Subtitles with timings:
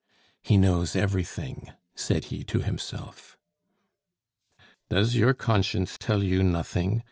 [0.41, 3.37] "He knows everything!" said he to himself.
[4.89, 6.99] "Does your conscience tell you nothing?"